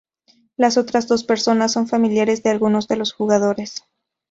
Las 0.57 0.77
otras 0.79 1.07
dos 1.07 1.23
personas 1.23 1.73
son 1.73 1.87
familiares 1.87 2.41
de 2.41 2.49
algunos 2.49 2.87
de 2.87 2.95
los 2.97 3.13
jugadores. 3.13 3.83